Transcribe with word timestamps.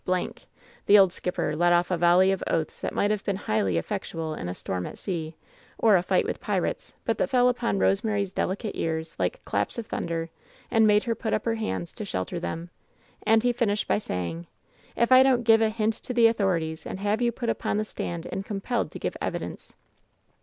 1" 0.05 0.33
The 0.87 0.97
old 0.97 1.13
skipper 1.13 1.55
let 1.55 1.71
off 1.71 1.91
a 1.91 1.95
volley 1.99 2.31
of 2.31 2.43
oaths 2.47 2.81
that 2.81 2.91
might 2.95 3.11
have 3.11 3.23
been 3.23 3.35
highly 3.35 3.77
effectual 3.77 4.33
in 4.33 4.49
a 4.49 4.55
storm 4.55 4.87
at 4.87 4.97
sea, 4.97 5.35
or 5.77 5.95
a 5.95 6.01
fight 6.01 6.25
with 6.25 6.41
pirates, 6.41 6.95
but 7.05 7.19
that 7.19 7.29
fell 7.29 7.53
on 7.61 7.77
Rosemary's 7.77 8.33
delicate 8.33 8.71
ears 8.75 9.15
like 9.19 9.45
claps 9.45 9.77
of 9.77 9.85
thunder, 9.85 10.31
and 10.71 10.87
made 10.87 11.03
her 11.03 11.13
put 11.13 11.33
her 11.45 11.53
hands 11.53 11.91
up 11.93 11.97
to 11.97 12.05
shelter 12.05 12.39
them— 12.39 12.71
and 13.27 13.43
he 13.43 13.53
finished 13.53 13.87
by 13.87 13.99
saying— 13.99 14.47
"If 14.95 15.11
I 15.11 15.21
don't 15.21 15.43
give 15.43 15.61
a 15.61 15.69
hint 15.69 15.93
to 16.01 16.15
the 16.15 16.25
authorities 16.25 16.83
and 16.87 16.99
have 16.99 17.21
you 17.21 17.31
put 17.31 17.49
upon 17.49 17.77
the 17.77 17.85
stand 17.85 18.25
and 18.31 18.43
compelled 18.43 18.89
to 18.93 18.97
give 18.97 19.15
evi 19.21 19.37
dence." 19.37 19.75